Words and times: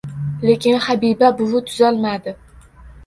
Lekin 0.49 0.79
Habiba 0.85 1.31
buvi 1.41 1.61
tuzalmadi... 1.71 2.35